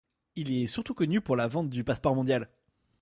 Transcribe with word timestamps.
Il 0.35 0.51
est 0.51 0.65
surtout 0.65 0.95
connu 0.95 1.21
pour 1.21 1.35
la 1.35 1.47
vente 1.47 1.69
du 1.69 1.83
Passeport 1.83 2.15
mondial. 2.15 2.49